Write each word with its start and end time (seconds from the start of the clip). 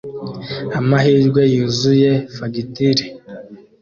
"AMAHIRWE" 0.79 1.43
yuzuye 1.55 2.11
fagitire 2.35 3.03